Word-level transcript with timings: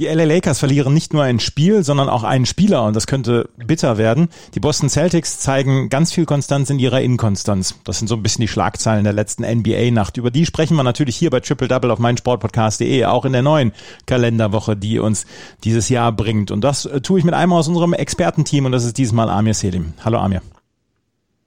Die 0.00 0.06
LA 0.06 0.24
Lakers 0.24 0.58
verlieren 0.58 0.94
nicht 0.94 1.12
nur 1.12 1.24
ein 1.24 1.40
Spiel, 1.40 1.84
sondern 1.84 2.08
auch 2.08 2.22
einen 2.22 2.46
Spieler 2.46 2.84
und 2.84 2.96
das 2.96 3.06
könnte 3.06 3.50
bitter 3.58 3.98
werden. 3.98 4.30
Die 4.54 4.60
Boston 4.60 4.88
Celtics 4.88 5.40
zeigen 5.40 5.90
ganz 5.90 6.10
viel 6.10 6.24
Konstanz 6.24 6.70
in 6.70 6.78
ihrer 6.78 7.02
Inkonstanz. 7.02 7.74
Das 7.84 7.98
sind 7.98 8.08
so 8.08 8.14
ein 8.14 8.22
bisschen 8.22 8.40
die 8.40 8.48
Schlagzeilen 8.48 9.04
der 9.04 9.12
letzten 9.12 9.44
NBA-Nacht. 9.44 10.16
Über 10.16 10.30
die 10.30 10.46
sprechen 10.46 10.74
wir 10.74 10.84
natürlich 10.84 11.16
hier 11.16 11.28
bei 11.28 11.40
Triple 11.40 11.68
Double 11.68 11.90
auf 11.90 11.98
meinsportpodcast.de, 11.98 13.04
auch 13.04 13.26
in 13.26 13.34
der 13.34 13.42
neuen 13.42 13.72
Kalenderwoche, 14.06 14.74
die 14.74 14.98
uns 14.98 15.26
dieses 15.64 15.90
Jahr 15.90 16.12
bringt. 16.12 16.50
Und 16.50 16.62
das 16.62 16.86
äh, 16.86 17.02
tue 17.02 17.18
ich 17.18 17.26
mit 17.26 17.34
einem 17.34 17.52
aus 17.52 17.68
unserem 17.68 17.92
Expertenteam 17.92 18.64
und 18.64 18.72
das 18.72 18.86
ist 18.86 18.96
diesmal 18.96 19.28
Amir 19.28 19.52
Selim. 19.52 19.92
Hallo 20.02 20.16
Amir. 20.16 20.40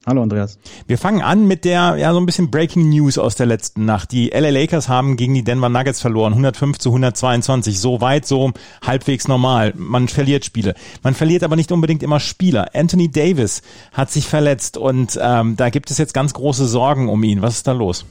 Hallo 0.05 0.21
Andreas. 0.21 0.59
Wir 0.85 0.97
fangen 0.97 1.21
an 1.21 1.47
mit 1.47 1.63
der, 1.63 1.95
ja, 1.95 2.11
so 2.11 2.19
ein 2.19 2.25
bisschen 2.25 2.51
Breaking 2.51 2.89
News 2.89 3.17
aus 3.17 3.35
der 3.35 3.45
letzten 3.45 3.85
Nacht. 3.85 4.11
Die 4.11 4.31
LA 4.31 4.49
Lakers 4.49 4.89
haben 4.89 5.15
gegen 5.15 5.33
die 5.33 5.45
Denver 5.45 5.69
Nuggets 5.69 6.01
verloren. 6.01 6.33
105 6.33 6.77
zu 6.77 6.89
122. 6.89 7.79
So 7.79 8.01
weit, 8.01 8.25
so 8.25 8.51
halbwegs 8.85 9.29
normal. 9.29 9.73
Man 9.77 10.09
verliert 10.09 10.43
Spiele. 10.43 10.73
Man 11.03 11.13
verliert 11.13 11.43
aber 11.43 11.55
nicht 11.55 11.71
unbedingt 11.71 12.03
immer 12.03 12.19
Spieler. 12.19 12.71
Anthony 12.73 13.09
Davis 13.09 13.61
hat 13.93 14.11
sich 14.11 14.27
verletzt 14.27 14.75
und 14.75 15.17
ähm, 15.21 15.55
da 15.55 15.69
gibt 15.69 15.89
es 15.89 15.97
jetzt 15.97 16.13
ganz 16.13 16.33
große 16.33 16.67
Sorgen 16.67 17.07
um 17.07 17.23
ihn. 17.23 17.41
Was 17.41 17.55
ist 17.55 17.67
da 17.67 17.71
los? 17.71 18.05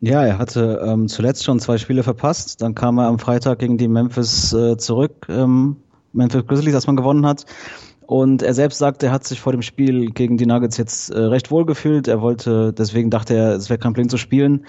Ja, 0.00 0.24
er 0.24 0.38
hatte 0.38 0.82
ähm, 0.84 1.06
zuletzt 1.06 1.44
schon 1.44 1.60
zwei 1.60 1.78
Spiele 1.78 2.02
verpasst. 2.02 2.62
Dann 2.62 2.74
kam 2.74 2.98
er 2.98 3.06
am 3.06 3.20
Freitag 3.20 3.60
gegen 3.60 3.78
die 3.78 3.88
Memphis 3.88 4.52
äh, 4.52 4.76
zurück. 4.76 5.26
Ähm, 5.28 5.76
Memphis 6.12 6.44
Grizzlies, 6.48 6.72
dass 6.72 6.88
man 6.88 6.96
gewonnen 6.96 7.26
hat. 7.26 7.46
Und 8.08 8.40
er 8.40 8.54
selbst 8.54 8.78
sagt, 8.78 9.02
er 9.02 9.12
hat 9.12 9.24
sich 9.24 9.38
vor 9.38 9.52
dem 9.52 9.60
Spiel 9.60 10.10
gegen 10.12 10.38
die 10.38 10.46
Nuggets 10.46 10.78
jetzt 10.78 11.10
äh, 11.10 11.18
recht 11.18 11.50
wohl 11.50 11.66
gefühlt. 11.66 12.08
Er 12.08 12.22
wollte, 12.22 12.72
deswegen 12.72 13.10
dachte 13.10 13.34
er, 13.34 13.52
es 13.52 13.68
wäre 13.68 13.78
kein 13.78 13.92
Problem 13.92 14.08
zu 14.08 14.16
spielen. 14.16 14.64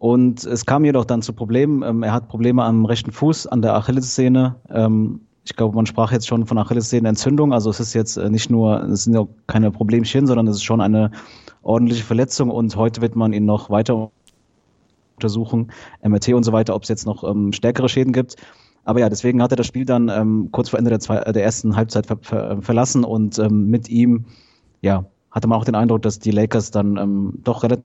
Und 0.00 0.42
es 0.42 0.66
kam 0.66 0.84
jedoch 0.84 1.04
dann 1.04 1.22
zu 1.22 1.32
Problemen. 1.32 1.84
Ähm, 1.84 2.02
er 2.02 2.12
hat 2.12 2.26
Probleme 2.26 2.64
am 2.64 2.84
rechten 2.84 3.12
Fuß, 3.12 3.46
an 3.46 3.62
der 3.62 3.76
Achillessehne. 3.76 4.56
Ähm, 4.68 5.20
ich 5.44 5.54
glaube, 5.54 5.76
man 5.76 5.86
sprach 5.86 6.10
jetzt 6.10 6.26
schon 6.26 6.44
von 6.44 6.58
Achillessehnenentzündung. 6.58 7.52
Also 7.52 7.70
es 7.70 7.78
ist 7.78 7.94
jetzt 7.94 8.16
äh, 8.16 8.28
nicht 8.28 8.50
nur, 8.50 8.82
es 8.82 9.04
sind 9.04 9.14
ja 9.14 9.28
keine 9.46 9.70
Problemchen, 9.70 10.26
sondern 10.26 10.48
es 10.48 10.56
ist 10.56 10.64
schon 10.64 10.80
eine 10.80 11.12
ordentliche 11.62 12.02
Verletzung. 12.02 12.50
Und 12.50 12.74
heute 12.74 13.00
wird 13.00 13.14
man 13.14 13.32
ihn 13.32 13.44
noch 13.44 13.70
weiter 13.70 14.10
untersuchen, 15.14 15.70
MRT 16.02 16.30
und 16.30 16.42
so 16.42 16.52
weiter, 16.52 16.74
ob 16.74 16.82
es 16.82 16.88
jetzt 16.88 17.06
noch 17.06 17.22
ähm, 17.22 17.52
stärkere 17.52 17.88
Schäden 17.88 18.12
gibt. 18.12 18.34
Aber 18.84 19.00
ja, 19.00 19.08
deswegen 19.08 19.42
hat 19.42 19.52
er 19.52 19.56
das 19.56 19.66
Spiel 19.66 19.84
dann 19.84 20.08
ähm, 20.08 20.48
kurz 20.50 20.70
vor 20.70 20.78
Ende 20.78 20.90
der, 20.90 21.00
zwei, 21.00 21.20
der 21.20 21.44
ersten 21.44 21.76
Halbzeit 21.76 22.06
ver, 22.06 22.18
ver, 22.20 22.62
verlassen 22.62 23.04
und 23.04 23.38
ähm, 23.38 23.68
mit 23.68 23.88
ihm, 23.88 24.24
ja, 24.80 25.04
hatte 25.30 25.46
man 25.46 25.58
auch 25.58 25.64
den 25.64 25.74
Eindruck, 25.74 26.02
dass 26.02 26.18
die 26.18 26.30
Lakers 26.30 26.70
dann 26.70 26.96
ähm, 26.96 27.38
doch 27.44 27.62
relativ, 27.62 27.84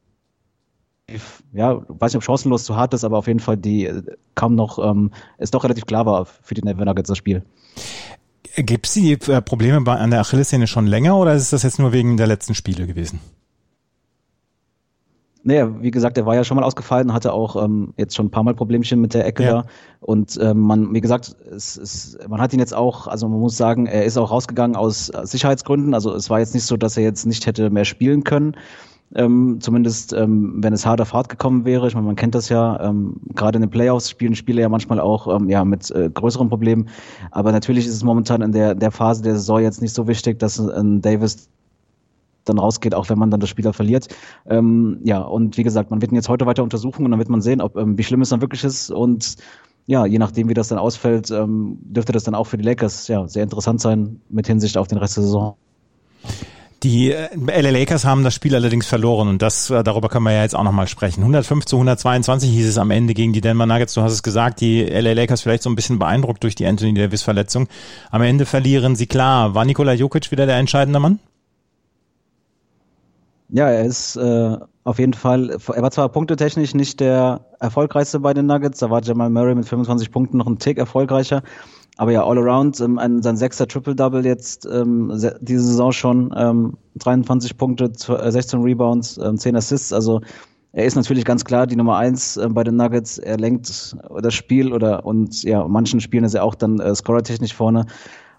ja, 1.53 1.81
weiß 1.87 2.13
nicht, 2.13 2.17
ob 2.17 2.23
chancenlos 2.23 2.63
zu 2.63 2.75
hart 2.75 2.93
ist, 2.93 3.03
aber 3.03 3.17
auf 3.17 3.27
jeden 3.27 3.39
Fall 3.39 3.57
die 3.57 3.85
äh, 3.85 4.01
kam 4.35 4.55
noch, 4.55 4.79
ähm, 4.79 5.11
es 5.37 5.51
doch 5.51 5.63
relativ 5.63 5.85
klar 5.85 6.05
war 6.05 6.25
für 6.25 6.55
die 6.55 6.61
Denver 6.61 6.85
Nuggets 6.85 7.07
das 7.09 7.17
Spiel. 7.17 7.43
Gibt 8.55 8.87
es 8.87 8.93
die 8.93 9.13
äh, 9.13 9.41
Probleme 9.41 9.81
bei, 9.81 9.95
an 9.97 10.09
der 10.09 10.21
Achillessehne 10.21 10.65
schon 10.65 10.87
länger 10.87 11.15
oder 11.17 11.35
ist 11.35 11.53
das 11.53 11.63
jetzt 11.63 11.77
nur 11.77 11.93
wegen 11.93 12.17
der 12.17 12.27
letzten 12.27 12.55
Spiele 12.55 12.87
gewesen? 12.87 13.19
Naja, 15.47 15.81
wie 15.81 15.91
gesagt, 15.91 16.17
er 16.17 16.25
war 16.25 16.35
ja 16.35 16.43
schon 16.43 16.57
mal 16.57 16.63
ausgefallen, 16.65 17.13
hatte 17.13 17.31
auch 17.31 17.63
ähm, 17.63 17.93
jetzt 17.95 18.17
schon 18.17 18.25
ein 18.25 18.31
paar 18.31 18.43
Mal 18.43 18.53
Problemchen 18.53 18.99
mit 18.99 19.13
der 19.13 19.25
Ecke 19.25 19.43
ja. 19.43 19.51
da. 19.61 19.65
Und 20.01 20.37
ähm, 20.41 20.59
man, 20.59 20.93
wie 20.93 20.99
gesagt, 20.99 21.37
es, 21.49 21.77
es, 21.77 22.17
man 22.27 22.41
hat 22.41 22.51
ihn 22.51 22.59
jetzt 22.59 22.75
auch, 22.75 23.07
also 23.07 23.29
man 23.29 23.39
muss 23.39 23.55
sagen, 23.55 23.85
er 23.85 24.03
ist 24.03 24.17
auch 24.17 24.29
rausgegangen 24.29 24.75
aus 24.75 25.05
Sicherheitsgründen. 25.05 25.93
Also 25.93 26.13
es 26.13 26.29
war 26.29 26.39
jetzt 26.39 26.53
nicht 26.53 26.65
so, 26.65 26.75
dass 26.75 26.97
er 26.97 27.03
jetzt 27.03 27.25
nicht 27.25 27.45
hätte 27.45 27.69
mehr 27.69 27.85
spielen 27.85 28.25
können. 28.25 28.57
Ähm, 29.15 29.59
zumindest 29.61 30.11
ähm, 30.11 30.55
wenn 30.57 30.73
es 30.73 30.85
hart 30.85 30.99
auf 30.99 31.13
hart 31.13 31.29
gekommen 31.29 31.63
wäre. 31.63 31.87
Ich 31.87 31.95
meine, 31.95 32.07
man 32.07 32.17
kennt 32.17 32.35
das 32.35 32.49
ja, 32.49 32.77
ähm, 32.81 33.15
gerade 33.33 33.55
in 33.55 33.61
den 33.61 33.69
Playoffs 33.69 34.09
spielen 34.09 34.35
Spieler 34.35 34.63
ja 34.63 34.67
manchmal 34.67 34.99
auch 34.99 35.33
ähm, 35.33 35.49
ja, 35.49 35.63
mit 35.63 35.89
äh, 35.91 36.09
größeren 36.13 36.49
Problemen. 36.49 36.89
Aber 37.31 37.53
natürlich 37.53 37.87
ist 37.87 37.93
es 37.93 38.03
momentan 38.03 38.41
in 38.41 38.51
der, 38.51 38.75
der 38.75 38.91
Phase 38.91 39.23
der 39.23 39.35
Saison 39.35 39.61
jetzt 39.61 39.81
nicht 39.81 39.95
so 39.95 40.09
wichtig, 40.09 40.39
dass 40.39 40.59
ein 40.59 41.01
Davis 41.01 41.47
dann 42.49 42.59
rausgeht, 42.59 42.95
auch 42.95 43.09
wenn 43.09 43.17
man 43.17 43.31
dann 43.31 43.39
das 43.39 43.49
Spieler 43.49 43.73
verliert. 43.73 44.07
Ähm, 44.47 44.99
ja, 45.03 45.19
und 45.19 45.57
wie 45.57 45.63
gesagt, 45.63 45.91
man 45.91 46.01
wird 46.01 46.11
ihn 46.11 46.15
jetzt 46.15 46.29
heute 46.29 46.45
weiter 46.45 46.63
untersuchen 46.63 47.05
und 47.05 47.11
dann 47.11 47.19
wird 47.19 47.29
man 47.29 47.41
sehen, 47.41 47.61
ob 47.61 47.75
ähm, 47.77 47.97
wie 47.97 48.03
schlimm 48.03 48.21
es 48.21 48.29
dann 48.29 48.41
wirklich 48.41 48.63
ist 48.63 48.91
und 48.91 49.37
ja, 49.87 50.05
je 50.05 50.19
nachdem, 50.19 50.49
wie 50.49 50.53
das 50.53 50.67
dann 50.67 50.77
ausfällt, 50.77 51.31
ähm, 51.31 51.77
dürfte 51.81 52.11
das 52.11 52.25
dann 52.25 52.35
auch 52.35 52.43
für 52.43 52.57
die 52.57 52.65
Lakers 52.65 53.07
ja 53.07 53.25
sehr 53.27 53.43
interessant 53.43 53.79
sein 53.79 54.19
mit 54.29 54.45
Hinsicht 54.45 54.77
auf 54.77 54.87
den 54.87 54.97
Rest 54.97 55.15
der 55.15 55.23
Saison. 55.23 55.55
Die 56.83 57.11
äh, 57.11 57.29
LA 57.35 57.71
Lakers 57.71 58.05
haben 58.05 58.23
das 58.23 58.35
Spiel 58.35 58.53
allerdings 58.53 58.85
verloren 58.85 59.29
und 59.29 59.41
das 59.41 59.69
äh, 59.69 59.83
darüber 59.83 60.09
können 60.09 60.25
wir 60.25 60.33
ja 60.33 60.43
jetzt 60.43 60.55
auch 60.55 60.63
nochmal 60.63 60.87
sprechen. 60.87 61.21
105 61.21 61.65
zu 61.65 61.77
122 61.77 62.49
hieß 62.49 62.67
es 62.67 62.77
am 62.77 62.91
Ende 62.91 63.13
gegen 63.13 63.33
die 63.33 63.41
Denver 63.41 63.65
Nuggets. 63.65 63.95
Du 63.95 64.01
hast 64.01 64.13
es 64.13 64.21
gesagt, 64.21 64.61
die 64.61 64.83
LA 64.83 65.13
Lakers 65.13 65.41
vielleicht 65.41 65.63
so 65.63 65.69
ein 65.69 65.75
bisschen 65.75 65.97
beeindruckt 65.97 66.43
durch 66.43 66.53
die 66.53 66.67
Anthony 66.67 66.93
Davis 66.93 67.23
Verletzung. 67.23 67.67
Am 68.11 68.21
Ende 68.21 68.45
verlieren 68.45 68.95
sie 68.95 69.07
klar. 69.07 69.55
War 69.55 69.65
Nikola 69.65 69.93
Jokic 69.93 70.29
wieder 70.29 70.45
der 70.45 70.57
entscheidende 70.57 70.99
Mann? 70.99 71.19
Ja, 73.49 73.69
er 73.69 73.85
ist 73.85 74.17
äh, 74.17 74.57
auf 74.83 74.99
jeden 74.99 75.13
Fall, 75.13 75.49
er 75.49 75.81
war 75.81 75.91
zwar 75.91 76.09
punktetechnisch 76.09 76.73
nicht 76.73 76.99
der 76.99 77.45
erfolgreichste 77.59 78.19
bei 78.19 78.33
den 78.33 78.45
Nuggets, 78.45 78.79
da 78.79 78.89
war 78.89 79.01
Jamal 79.01 79.29
Murray 79.29 79.55
mit 79.55 79.65
25 79.65 80.11
Punkten 80.11 80.37
noch 80.37 80.47
ein 80.47 80.59
Tick 80.59 80.77
erfolgreicher, 80.77 81.43
aber 81.95 82.11
ja, 82.11 82.25
all 82.25 82.37
around, 82.37 82.79
ähm, 82.81 82.99
ein, 82.99 83.21
sein 83.21 83.37
sechster 83.37 83.65
Triple-Double 83.65 84.25
jetzt 84.25 84.65
ähm, 84.65 85.13
diese 85.39 85.63
Saison 85.63 85.93
schon, 85.93 86.33
ähm, 86.35 86.77
23 86.95 87.55
Punkte, 87.57 87.89
16 87.95 88.59
äh, 88.59 88.63
Rebounds, 88.63 89.17
ähm, 89.17 89.37
10 89.37 89.55
Assists, 89.55 89.93
also 89.93 90.19
er 90.73 90.85
ist 90.85 90.95
natürlich 90.95 91.25
ganz 91.25 91.43
klar 91.43 91.65
die 91.65 91.75
Nummer 91.75 91.97
eins 91.97 92.37
äh, 92.37 92.47
bei 92.49 92.63
den 92.63 92.75
Nuggets. 92.75 93.17
Er 93.17 93.37
lenkt 93.37 93.95
das 94.21 94.33
Spiel 94.33 94.73
oder 94.73 95.05
und 95.05 95.41
ja, 95.43 95.67
manchen 95.67 96.01
Spielen 96.01 96.23
ist 96.23 96.35
er 96.35 96.43
auch 96.43 96.53
dann 96.53 96.79
äh, 96.79 96.93
scorertechnisch 96.93 97.55
vorne. 97.55 97.87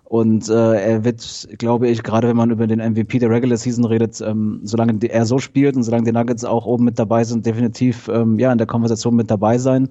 Und 0.09 0.49
äh, 0.49 0.93
er 0.93 1.05
wird, 1.05 1.49
glaube 1.59 1.87
ich, 1.87 2.03
gerade 2.03 2.29
wenn 2.29 2.37
man 2.37 2.51
über 2.51 2.67
den 2.67 2.79
MVP 2.79 3.19
der 3.19 3.29
Regular 3.29 3.59
Season 3.59 3.85
redet, 3.85 4.23
ähm, 4.23 4.61
solange 4.63 4.99
er 5.07 5.27
so 5.27 5.39
spielt 5.39 5.77
und 5.77 5.83
solange 5.83 6.05
die 6.05 6.13
Nuggets 6.13 6.47
auch 6.47 6.65
oben 6.65 6.85
mit 6.85 6.99
dabei 6.99 7.25
sind, 7.25 7.45
definitiv 7.45 8.09
ähm, 8.09 8.39
ja 8.39 8.51
in 8.51 8.57
der 8.57 8.67
Konversation 8.67 9.15
mit 9.17 9.31
dabei 9.31 9.59
sein. 9.59 9.91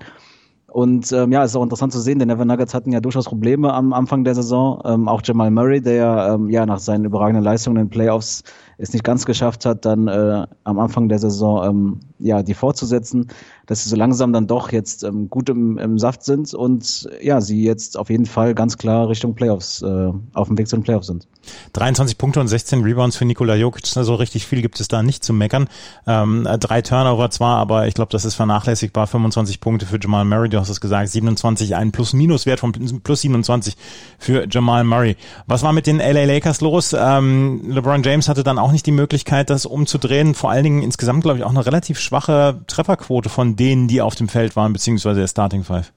Und 0.65 1.11
ähm, 1.11 1.31
ja, 1.31 1.43
ist 1.43 1.55
auch 1.55 1.61
interessant 1.61 1.93
zu 1.93 1.99
sehen, 1.99 2.17
denn 2.17 2.29
Never 2.29 2.45
Nuggets 2.45 2.73
hatten 2.73 2.91
ja 2.91 2.99
durchaus 2.99 3.25
Probleme 3.25 3.71
am 3.71 3.93
Anfang 3.93 4.23
der 4.23 4.33
Saison. 4.33 4.81
Ähm, 4.85 5.07
auch 5.07 5.21
Jamal 5.23 5.51
Murray, 5.51 5.81
der 5.81 6.33
ähm, 6.33 6.49
ja 6.49 6.65
nach 6.65 6.79
seinen 6.79 7.05
überragenden 7.05 7.43
Leistungen 7.43 7.77
in 7.77 7.85
den 7.85 7.89
Playoffs 7.91 8.43
es 8.77 8.93
nicht 8.93 9.03
ganz 9.03 9.25
geschafft 9.25 9.65
hat, 9.65 9.85
dann 9.85 10.07
äh, 10.07 10.45
am 10.63 10.79
Anfang 10.79 11.09
der 11.09 11.19
Saison 11.19 11.63
ähm, 11.67 11.99
ja 12.19 12.43
die 12.43 12.53
fortzusetzen, 12.53 13.27
dass 13.65 13.83
sie 13.83 13.89
so 13.89 13.95
langsam 13.95 14.33
dann 14.33 14.47
doch 14.47 14.71
jetzt 14.71 15.03
ähm, 15.03 15.29
gut 15.29 15.49
im, 15.49 15.77
im 15.77 15.97
Saft 15.99 16.23
sind 16.23 16.53
und 16.53 17.09
ja, 17.21 17.41
sie 17.41 17.63
jetzt 17.63 17.97
auf 17.97 18.09
jeden 18.09 18.25
Fall 18.25 18.53
ganz 18.55 18.77
klar 18.77 19.09
Richtung 19.09 19.35
Playoffs, 19.35 19.81
äh, 19.81 20.11
auf 20.33 20.47
dem 20.47 20.57
Weg 20.57 20.67
zu 20.67 20.77
den 20.77 20.83
Playoffs 20.83 21.07
sind. 21.07 21.27
23 21.73 22.17
Punkte 22.17 22.39
und 22.39 22.47
16 22.47 22.83
Rebounds 22.83 23.15
für 23.15 23.25
Nikola 23.25 23.55
Jokic, 23.55 23.85
so 23.87 23.99
also 23.99 24.15
richtig 24.15 24.45
viel 24.45 24.61
gibt 24.61 24.79
es 24.79 24.87
da 24.87 25.03
nicht 25.03 25.23
zu 25.23 25.33
meckern. 25.33 25.67
Ähm, 26.05 26.47
drei 26.59 26.81
Turnover 26.81 27.29
zwar, 27.29 27.57
aber 27.57 27.87
ich 27.87 27.93
glaube, 27.93 28.11
das 28.11 28.25
ist 28.25 28.35
vernachlässigbar. 28.35 29.07
25 29.07 29.59
Punkte 29.59 29.85
für 29.85 29.99
Jamal 29.99 30.25
Murray, 30.25 30.49
du 30.49 30.59
hast 30.59 30.69
es 30.69 30.81
gesagt, 30.81 31.09
27, 31.09 31.75
ein 31.75 31.91
Plus-Minus-Wert 31.91 32.59
von 32.59 32.71
plus 32.71 33.21
27 33.21 33.75
für 34.17 34.47
Jamal 34.49 34.83
Murray. 34.83 35.15
Was 35.45 35.63
war 35.63 35.73
mit 35.73 35.87
den 35.87 35.97
LA 35.97 36.25
Lakers 36.25 36.61
los? 36.61 36.95
Ähm, 36.97 37.61
LeBron 37.69 38.03
James 38.03 38.29
hatte 38.29 38.43
dann 38.43 38.59
auch 38.59 38.66
nicht 38.71 38.85
die 38.85 38.91
Möglichkeit, 38.91 39.49
das 39.49 39.65
umzudrehen. 39.65 40.33
Vor 40.33 40.51
allen 40.51 40.63
Dingen 40.63 40.83
insgesamt, 40.83 41.23
glaube 41.23 41.39
ich, 41.39 41.43
auch 41.43 41.49
eine 41.49 41.65
relativ 41.65 41.99
schwache 41.99 42.61
Trefferquote 42.67 43.29
von 43.29 43.55
denen, 43.55 43.87
die 43.87 44.01
auf 44.01 44.15
dem 44.15 44.27
Feld 44.27 44.55
waren, 44.55 44.73
beziehungsweise 44.73 45.19
der 45.19 45.27
Starting 45.27 45.63
Five. 45.63 45.93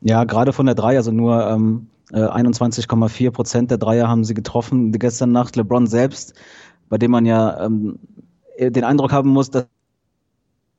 Ja, 0.00 0.24
gerade 0.24 0.52
von 0.52 0.66
der 0.66 0.74
drei, 0.74 0.96
also 0.96 1.10
nur 1.10 1.46
ähm, 1.48 1.88
21,4 2.12 3.26
äh, 3.26 3.30
Prozent 3.30 3.70
der 3.70 3.78
Dreier 3.78 4.08
haben 4.08 4.24
sie 4.24 4.34
getroffen 4.34 4.92
gestern 4.92 5.32
Nacht. 5.32 5.56
LeBron 5.56 5.86
selbst, 5.86 6.34
bei 6.88 6.98
dem 6.98 7.10
man 7.10 7.26
ja 7.26 7.64
ähm, 7.64 7.98
den 8.58 8.84
Eindruck 8.84 9.12
haben 9.12 9.30
muss, 9.30 9.50
dass 9.50 9.66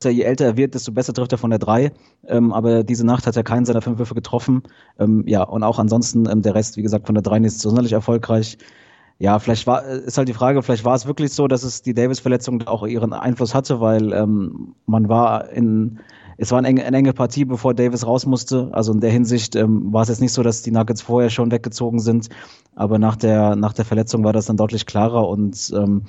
er, 0.02 0.10
je 0.10 0.22
älter 0.22 0.44
er 0.46 0.56
wird, 0.56 0.74
desto 0.74 0.92
besser 0.92 1.12
trifft 1.12 1.32
er 1.32 1.38
von 1.38 1.50
der 1.50 1.58
drei. 1.58 1.92
Ähm, 2.26 2.52
aber 2.52 2.82
diese 2.82 3.06
Nacht 3.06 3.26
hat 3.26 3.36
er 3.36 3.44
keinen 3.44 3.64
seiner 3.64 3.82
fünf 3.82 3.98
Würfe 3.98 4.14
getroffen. 4.14 4.62
Ähm, 4.98 5.24
ja, 5.26 5.42
und 5.42 5.62
auch 5.62 5.78
ansonsten 5.78 6.28
ähm, 6.28 6.42
der 6.42 6.54
Rest, 6.54 6.76
wie 6.76 6.82
gesagt, 6.82 7.06
von 7.06 7.14
der 7.14 7.22
drei 7.22 7.38
nicht 7.38 7.58
sonderlich 7.58 7.92
erfolgreich. 7.92 8.58
Ja, 9.20 9.38
vielleicht 9.38 9.66
war, 9.66 9.84
ist 9.84 10.16
halt 10.16 10.30
die 10.30 10.34
Frage, 10.34 10.62
vielleicht 10.62 10.86
war 10.86 10.94
es 10.94 11.04
wirklich 11.04 11.34
so, 11.34 11.46
dass 11.46 11.62
es 11.62 11.82
die 11.82 11.92
Davis-Verletzung 11.92 12.66
auch 12.66 12.86
ihren 12.86 13.12
Einfluss 13.12 13.54
hatte, 13.54 13.78
weil 13.78 14.14
ähm, 14.14 14.74
man 14.86 15.10
war 15.10 15.50
in, 15.50 16.00
es 16.38 16.50
war 16.50 16.58
eine 16.58 16.68
enge, 16.68 16.86
eine 16.86 16.96
enge 16.96 17.12
Partie, 17.12 17.44
bevor 17.44 17.74
Davis 17.74 18.06
raus 18.06 18.24
musste. 18.24 18.70
Also 18.72 18.94
in 18.94 19.00
der 19.00 19.10
Hinsicht 19.10 19.56
ähm, 19.56 19.92
war 19.92 20.00
es 20.00 20.08
jetzt 20.08 20.22
nicht 20.22 20.32
so, 20.32 20.42
dass 20.42 20.62
die 20.62 20.70
Nuggets 20.70 21.02
vorher 21.02 21.28
schon 21.28 21.50
weggezogen 21.50 21.98
sind, 21.98 22.30
aber 22.74 22.98
nach 22.98 23.14
der, 23.14 23.56
nach 23.56 23.74
der 23.74 23.84
Verletzung 23.84 24.24
war 24.24 24.32
das 24.32 24.46
dann 24.46 24.56
deutlich 24.56 24.86
klarer. 24.86 25.28
Und 25.28 25.70
ähm, 25.76 26.04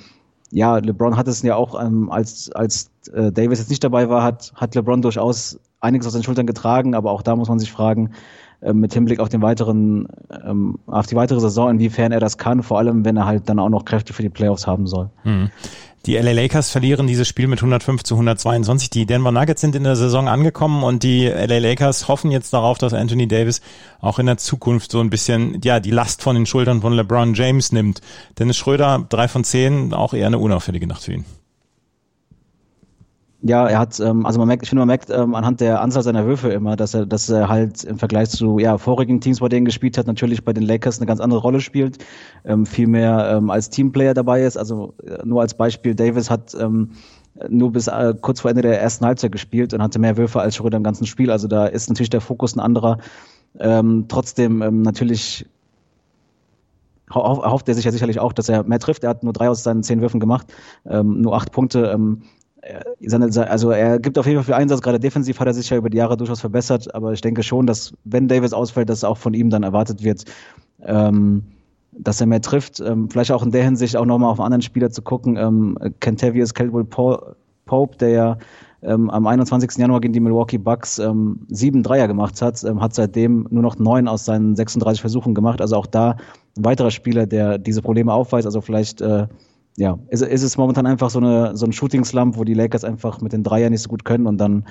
ja, 0.50 0.78
LeBron 0.78 1.18
hat 1.18 1.28
es 1.28 1.42
ja 1.42 1.57
auch, 1.57 1.84
ähm, 1.84 2.10
als, 2.10 2.50
als 2.54 2.92
äh, 3.14 3.34
Davis 3.34 3.60
jetzt 3.60 3.69
nicht 3.69 3.84
dabei 3.84 4.07
war, 4.07 4.24
hat, 4.24 4.54
hat 4.56 4.74
LeBron 4.74 5.02
durchaus 5.02 5.60
einiges 5.81 6.07
aus 6.07 6.14
den 6.14 6.24
Schultern 6.24 6.48
getragen, 6.48 6.96
aber 6.96 7.12
auch 7.12 7.24
da 7.24 7.36
muss 7.36 7.50
man 7.50 7.60
sich 7.60 7.74
fragen, 7.74 8.12
äh, 8.62 8.74
mit 8.74 8.94
Hinblick 8.94 9.19
auf 9.19 9.30
den 9.30 9.42
weiteren, 9.42 10.08
ähm, 10.46 10.80
auf 10.88 11.08
die 11.08 11.16
weitere 11.16 11.40
Saison, 11.40 11.72
inwiefern 11.72 12.12
er 12.12 12.19
das 12.19 12.38
kann, 12.38 12.63
vor 12.63 12.78
allem 12.78 13.04
wenn 13.06 13.18
er 13.18 13.25
halt 13.25 13.50
dann 13.50 13.60
auch 13.60 13.69
noch 13.69 13.86
Kräfte 13.86 14.13
für 14.13 14.22
die 14.22 14.30
Playoffs 14.30 14.68
haben 14.68 14.88
soll. 14.88 15.10
Mhm. 15.24 15.50
Die 16.08 16.16
LA 16.16 16.31
Lakers 16.31 16.72
verlieren 16.72 17.06
dieses 17.06 17.28
Spiel 17.28 17.48
mit 17.48 17.60
105 17.60 18.02
zu 18.02 18.16
122. 18.16 18.90
Die 18.90 19.06
Denver 19.06 19.31
Nuggets 19.31 19.62
sind 19.62 19.75
in 19.75 19.84
der 19.84 19.96
Saison 19.96 20.28
angekommen 20.28 20.84
und 20.84 21.04
die 21.04 21.28
LA 21.28 21.60
Lakers 21.60 22.08
hoffen 22.08 22.31
jetzt 22.31 22.54
darauf, 22.54 22.80
dass 22.80 22.96
Anthony 22.96 23.28
Davis 23.28 23.62
auch 24.00 24.18
in 24.18 24.25
der 24.25 24.38
Zukunft 24.38 24.92
so 24.92 25.00
ein 25.00 25.12
bisschen, 25.12 25.62
ja, 25.64 25.80
die 25.80 25.92
Last 25.92 26.24
von 26.24 26.36
den 26.36 26.48
Schultern 26.48 26.81
von 26.81 26.94
LeBron 26.94 27.36
James 27.36 27.72
nimmt. 27.72 28.02
Dennis 28.40 28.57
Schröder, 28.57 29.06
drei 29.10 29.28
von 29.28 29.44
zehn, 29.44 29.94
auch 29.94 30.16
eher 30.16 30.25
eine 30.25 30.40
unauffällige 30.40 30.88
Nacht 30.88 31.04
für 31.04 31.14
ihn. 31.14 31.25
Ja, 33.44 33.68
er 33.68 33.80
hat, 33.80 34.00
ähm, 34.00 34.26
also 34.26 34.38
man 34.38 34.48
merkt, 34.48 34.62
ich 34.62 34.70
finde, 34.70 34.82
man 34.82 34.88
merkt 34.88 35.10
ähm, 35.10 35.34
anhand 35.34 35.62
der 35.62 35.82
Anzahl 35.82 36.04
seiner 36.04 36.28
Würfe 36.28 36.50
immer, 36.50 36.76
dass 36.76 36.94
er, 36.94 37.08
dass 37.08 37.28
er 37.28 37.50
halt 37.50 37.84
im 37.84 37.98
Vergleich 37.98 38.30
zu 38.30 38.60
ja, 38.60 38.78
vorigen 38.78 39.20
Teams, 39.20 39.40
bei 39.40 39.50
denen 39.50 39.66
gespielt 39.66 39.98
hat, 39.98 40.06
natürlich 40.06 40.46
bei 40.46 40.54
den 40.54 40.64
Lakers 40.64 41.00
eine 41.00 41.08
ganz 41.08 41.20
andere 41.20 41.40
Rolle 41.40 41.60
spielt, 41.60 41.98
ähm, 42.46 42.68
viel 42.68 42.86
mehr 42.86 43.38
ähm, 43.38 43.50
als 43.50 43.72
Teamplayer 43.72 44.14
dabei 44.14 44.44
ist. 44.44 44.58
Also 44.58 44.94
äh, 45.04 45.26
nur 45.26 45.42
als 45.42 45.56
Beispiel, 45.56 45.96
Davis 45.96 46.30
hat 46.30 46.54
ähm, 46.54 46.92
nur 47.50 47.72
bis 47.72 47.88
äh, 47.88 48.14
kurz 48.22 48.42
vor 48.42 48.52
Ende 48.52 48.62
der 48.62 48.80
ersten 48.80 49.06
Halbzeit 49.06 49.32
gespielt 49.32 49.74
und 49.74 49.82
hatte 49.82 49.98
mehr 49.98 50.18
Würfe 50.18 50.40
als 50.40 50.56
Schröder 50.56 50.78
im 50.78 50.84
ganzen 50.84 51.08
Spiel. 51.08 51.32
Also 51.32 51.48
da 51.48 51.66
ist 51.66 51.90
natürlich 51.90 52.12
der 52.12 52.22
Fokus 52.22 52.56
ein 52.56 52.60
anderer. 52.60 53.00
Ähm, 53.60 54.06
trotzdem 54.08 54.62
ähm, 54.62 54.84
natürlich 54.84 55.48
erhofft 57.10 57.68
er 57.68 57.76
sich 57.76 57.86
ja 57.86 57.92
sicherlich 57.92 58.20
auch, 58.20 58.34
dass 58.34 58.50
er 58.50 58.64
mehr 58.64 58.80
trifft. 58.80 59.04
Er 59.04 59.10
hat 59.10 59.24
nur 59.24 59.34
drei 59.34 59.50
aus 59.50 59.64
seinen 59.64 59.84
zehn 59.84 60.00
Würfen 60.00 60.20
gemacht, 60.20 60.54
ähm, 60.86 61.22
nur 61.22 61.36
acht 61.36 61.52
Punkte. 61.52 61.92
Ähm, 61.92 62.22
also 62.62 63.72
er 63.72 64.00
gibt 64.00 64.18
auf 64.18 64.25
jeden 64.25 64.38
Fall 64.38 64.46
viel 64.46 64.54
Einsatz, 64.54 64.81
gerade 64.81 65.00
defensiv 65.00 65.40
hat 65.40 65.48
er 65.48 65.54
sich 65.54 65.69
ja 65.69 65.78
über 65.78 65.90
die 65.90 65.98
Jahre 65.98 66.18
durchaus 66.18 66.42
verbessert, 66.42 66.94
aber 66.94 67.12
ich 67.13 67.22
denke 67.22 67.44
schon, 67.44 67.66
dass 67.66 67.94
wenn 68.04 68.28
Davis 68.28 68.54
ausfällt, 68.54 68.90
dass 68.90 69.04
auch 69.04 69.18
von 69.18 69.34
ihm 69.34 69.50
dann 69.50 69.63
erwartet 69.63 70.04
wird, 70.04 70.25
ähm, 70.84 71.44
dass 71.92 72.22
er 72.22 72.28
mehr 72.28 72.42
trifft. 72.42 72.80
Ähm, 72.80 73.10
vielleicht 73.10 73.31
auch 73.31 73.44
in 73.44 73.52
der 73.52 73.63
Hinsicht 73.63 73.98
auch 73.98 74.06
nochmal 74.06 74.30
auf 74.31 74.40
einen 74.40 74.46
anderen 74.46 74.62
Spieler 74.62 74.92
zu 74.92 75.02
gucken. 75.02 75.38
Ähm, 75.38 75.78
Kentavious 76.00 76.54
Caldwell 76.54 76.86
Pope, 77.66 77.98
der 77.98 78.10
ja 78.10 78.38
ähm, 78.84 79.10
am 79.10 79.28
21. 79.28 79.78
Januar 79.78 80.02
gegen 80.02 80.14
die 80.14 80.19
Milwaukee 80.19 80.57
Bucks 80.57 81.00
ähm, 81.00 81.46
sieben 81.50 81.84
Dreier 81.84 82.07
gemacht 82.07 82.42
hat, 82.42 82.64
ähm, 82.64 82.81
hat 82.81 82.94
seitdem 82.96 83.48
nur 83.50 83.62
noch 83.62 83.78
neun 83.78 84.07
aus 84.07 84.25
seinen 84.25 84.56
36 84.56 85.02
Versuchen 85.02 85.36
gemacht. 85.36 85.62
Also 85.62 85.75
auch 85.75 85.86
da 85.86 86.12
ein 86.57 86.66
weiterer 86.66 86.92
Spieler, 86.92 87.28
der 87.28 87.57
diese 87.57 87.81
Probleme 87.81 88.14
aufweist. 88.14 88.46
Also 88.46 88.62
vielleicht 88.62 89.02
äh, 89.02 89.28
ja, 89.77 89.97
ist, 90.09 90.21
ist 90.21 90.44
es 90.44 90.57
momentan 90.57 90.85
einfach 90.85 91.09
so, 91.09 91.19
eine, 91.19 91.56
so 91.56 91.65
ein 91.65 91.71
Shooting-Slump, 91.71 92.38
wo 92.38 92.44
die 92.44 92.53
Lakers 92.53 92.83
einfach 92.83 93.21
mit 93.21 93.33
den 93.33 93.44
Dreier 93.44 93.69
nicht 93.69 93.81
so 93.81 93.89
gut 93.89 94.03
können 94.03 94.27
und 94.27 94.38
dann 94.38 94.65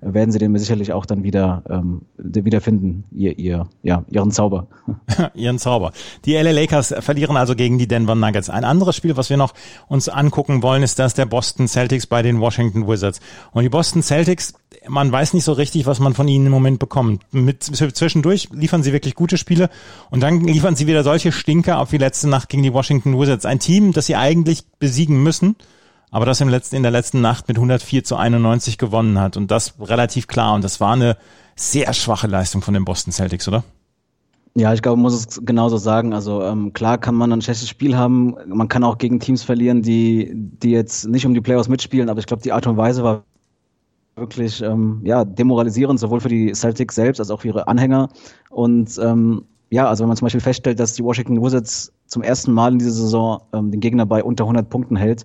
werden 0.00 0.32
sie 0.32 0.38
den 0.38 0.56
sicherlich 0.58 0.92
auch 0.92 1.06
dann 1.06 1.22
wieder 1.22 1.62
ähm, 1.68 2.02
wiederfinden, 2.16 3.04
ihr, 3.12 3.38
ihr, 3.38 3.68
ja, 3.82 4.04
ihren 4.10 4.30
Zauber. 4.30 4.68
ihren 5.34 5.58
Zauber. 5.58 5.92
Die 6.24 6.34
LA 6.34 6.52
Lakers 6.52 6.94
verlieren 7.00 7.36
also 7.36 7.54
gegen 7.54 7.78
die 7.78 7.86
Denver 7.86 8.14
Nuggets. 8.14 8.50
Ein 8.50 8.64
anderes 8.64 8.96
Spiel, 8.96 9.16
was 9.16 9.30
wir 9.30 9.36
noch 9.36 9.52
uns 9.88 10.08
angucken 10.08 10.62
wollen, 10.62 10.82
ist 10.82 10.98
das 10.98 11.14
der 11.14 11.26
Boston 11.26 11.68
Celtics 11.68 12.06
bei 12.06 12.22
den 12.22 12.40
Washington 12.40 12.88
Wizards. 12.88 13.20
Und 13.52 13.62
die 13.62 13.68
Boston 13.68 14.02
Celtics 14.02 14.54
man 14.88 15.10
weiß 15.10 15.34
nicht 15.34 15.44
so 15.44 15.52
richtig, 15.52 15.86
was 15.86 16.00
man 16.00 16.14
von 16.14 16.28
ihnen 16.28 16.46
im 16.46 16.52
Moment 16.52 16.78
bekommt. 16.78 17.22
Mit, 17.32 17.62
zwischendurch 17.62 18.48
liefern 18.52 18.82
sie 18.82 18.92
wirklich 18.92 19.14
gute 19.14 19.38
Spiele 19.38 19.70
und 20.10 20.20
dann 20.20 20.40
liefern 20.40 20.76
sie 20.76 20.86
wieder 20.86 21.04
solche 21.04 21.32
Stinker 21.32 21.76
ab 21.76 21.92
wie 21.92 21.98
letzte 21.98 22.28
Nacht 22.28 22.48
gegen 22.48 22.62
die 22.62 22.72
Washington 22.72 23.18
Wizards. 23.18 23.46
Ein 23.46 23.58
Team, 23.58 23.92
das 23.92 24.06
sie 24.06 24.16
eigentlich 24.16 24.64
besiegen 24.78 25.22
müssen, 25.22 25.56
aber 26.10 26.26
das 26.26 26.40
im 26.40 26.48
letzten, 26.48 26.76
in 26.76 26.82
der 26.82 26.92
letzten 26.92 27.20
Nacht 27.20 27.48
mit 27.48 27.56
104 27.56 28.04
zu 28.04 28.16
91 28.16 28.78
gewonnen 28.78 29.18
hat 29.18 29.36
und 29.36 29.50
das 29.50 29.74
relativ 29.80 30.26
klar 30.26 30.54
und 30.54 30.64
das 30.64 30.80
war 30.80 30.92
eine 30.92 31.16
sehr 31.56 31.92
schwache 31.92 32.26
Leistung 32.26 32.62
von 32.62 32.74
den 32.74 32.84
Boston 32.84 33.12
Celtics, 33.12 33.48
oder? 33.48 33.64
Ja, 34.58 34.72
ich 34.72 34.80
glaube, 34.80 34.96
man 34.96 35.02
muss 35.02 35.14
es 35.14 35.42
genauso 35.44 35.76
sagen. 35.76 36.14
Also 36.14 36.42
ähm, 36.42 36.72
klar 36.72 36.96
kann 36.96 37.14
man 37.14 37.30
ein 37.30 37.42
schlechtes 37.42 37.68
Spiel 37.68 37.94
haben. 37.94 38.36
Man 38.46 38.68
kann 38.68 38.84
auch 38.84 38.96
gegen 38.96 39.20
Teams 39.20 39.42
verlieren, 39.42 39.82
die, 39.82 40.30
die 40.32 40.70
jetzt 40.70 41.06
nicht 41.08 41.26
um 41.26 41.34
die 41.34 41.42
Playoffs 41.42 41.68
mitspielen, 41.68 42.08
aber 42.08 42.20
ich 42.20 42.26
glaube, 42.26 42.42
die 42.42 42.52
Art 42.52 42.66
und 42.66 42.78
Weise 42.78 43.04
war 43.04 43.24
wirklich 44.16 44.62
ähm, 44.62 45.00
ja, 45.04 45.24
demoralisierend, 45.24 46.00
sowohl 46.00 46.20
für 46.20 46.28
die 46.28 46.52
Celtics 46.54 46.94
selbst 46.94 47.20
als 47.20 47.30
auch 47.30 47.42
für 47.42 47.48
ihre 47.48 47.68
Anhänger. 47.68 48.08
Und 48.50 48.98
ähm, 49.02 49.44
ja, 49.70 49.88
also 49.88 50.02
wenn 50.02 50.08
man 50.08 50.16
zum 50.16 50.26
Beispiel 50.26 50.40
feststellt, 50.40 50.80
dass 50.80 50.94
die 50.94 51.04
Washington 51.04 51.42
Wizards 51.42 51.92
zum 52.06 52.22
ersten 52.22 52.52
Mal 52.52 52.72
in 52.72 52.78
dieser 52.78 52.92
Saison 52.92 53.42
ähm, 53.52 53.70
den 53.70 53.80
Gegner 53.80 54.06
bei 54.06 54.24
unter 54.24 54.44
100 54.44 54.70
Punkten 54.70 54.96
hält 54.96 55.24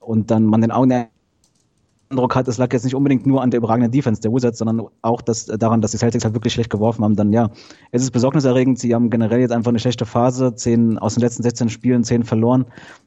und 0.00 0.30
dann 0.30 0.46
man 0.46 0.62
den 0.62 0.72
Eindruck 0.72 2.34
hat, 2.34 2.48
es 2.48 2.58
lag 2.58 2.72
jetzt 2.72 2.84
nicht 2.84 2.94
unbedingt 2.94 3.24
nur 3.26 3.40
an 3.40 3.50
der 3.50 3.58
überragenden 3.58 3.92
Defense 3.92 4.20
der 4.20 4.32
Wizards, 4.32 4.58
sondern 4.58 4.88
auch 5.02 5.22
das, 5.22 5.46
daran, 5.46 5.80
dass 5.80 5.92
die 5.92 5.98
Celtics 5.98 6.24
halt 6.24 6.34
wirklich 6.34 6.54
schlecht 6.54 6.70
geworfen 6.70 7.04
haben, 7.04 7.14
dann 7.14 7.32
ja, 7.32 7.50
es 7.92 8.02
ist 8.02 8.10
besorgniserregend. 8.10 8.80
Sie 8.80 8.94
haben 8.94 9.10
generell 9.10 9.40
jetzt 9.40 9.52
einfach 9.52 9.70
eine 9.70 9.78
schlechte 9.78 10.06
Phase, 10.06 10.54
zehn 10.56 10.98
aus 10.98 11.14
den 11.14 11.20
letzten 11.20 11.44
16 11.44 11.68
Spielen 11.68 12.02
zehn 12.02 12.24
verloren. 12.24 12.64